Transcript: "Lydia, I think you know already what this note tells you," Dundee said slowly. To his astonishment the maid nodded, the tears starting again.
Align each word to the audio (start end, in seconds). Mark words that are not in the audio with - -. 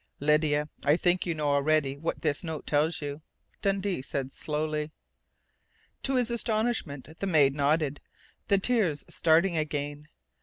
"Lydia, 0.19 0.67
I 0.83 0.97
think 0.97 1.27
you 1.27 1.35
know 1.35 1.51
already 1.53 1.95
what 1.95 2.23
this 2.23 2.43
note 2.43 2.65
tells 2.65 3.03
you," 3.03 3.21
Dundee 3.61 4.01
said 4.01 4.31
slowly. 4.33 4.89
To 6.01 6.15
his 6.15 6.31
astonishment 6.31 7.07
the 7.19 7.27
maid 7.27 7.53
nodded, 7.53 8.01
the 8.47 8.57
tears 8.57 9.05
starting 9.09 9.57
again. 9.57 10.07